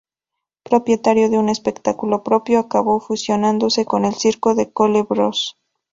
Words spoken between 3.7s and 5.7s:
con el Circo Cole Bros.